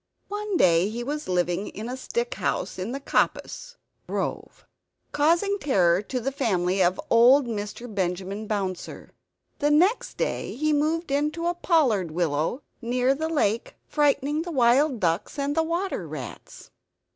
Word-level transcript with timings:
One 0.29 0.57
day 0.57 0.89
he 0.89 1.03
was 1.03 1.27
living 1.29 1.67
in 1.67 1.87
a 1.87 1.95
stick 1.95 2.33
house 2.33 2.79
in 2.79 2.91
the 2.91 2.99
coppice 2.99 3.75
[grove], 4.07 4.65
causing 5.11 5.59
terror 5.59 6.01
to 6.01 6.19
the 6.19 6.31
family 6.31 6.81
of 6.81 6.99
old 7.11 7.45
Mr. 7.45 7.85
Benjamin 7.93 8.47
Bouncer. 8.47 9.11
Next 9.61 10.15
day 10.17 10.55
he 10.55 10.73
moved 10.73 11.11
into 11.11 11.45
a 11.45 11.53
pollard 11.53 12.09
willow 12.09 12.63
near 12.81 13.13
the 13.13 13.29
lake, 13.29 13.75
frightening 13.85 14.41
the 14.41 14.49
wild 14.51 14.99
ducks 14.99 15.37
and 15.37 15.55
the 15.55 15.61
water 15.61 16.07
rats. 16.07 16.71